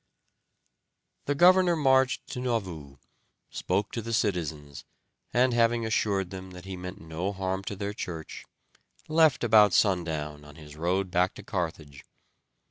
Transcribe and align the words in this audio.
The 1.25 1.35
governor 1.35 1.75
marched 1.75 2.25
to 2.29 2.39
Nauvoo, 2.39 2.97
spoke 3.51 3.91
to 3.91 4.01
the 4.01 4.13
citizens, 4.13 4.83
and, 5.31 5.53
having 5.53 5.85
assured 5.85 6.31
them 6.31 6.49
that 6.53 6.65
he 6.65 6.75
meant 6.75 6.99
no 6.99 7.31
harm 7.31 7.63
to 7.65 7.75
their 7.75 7.93
church, 7.93 8.43
left 9.07 9.43
about 9.43 9.73
sundown 9.73 10.43
on 10.43 10.55
his 10.55 10.75
road 10.75 11.11
back 11.11 11.35
to 11.35 11.43
Carthage. 11.43 12.03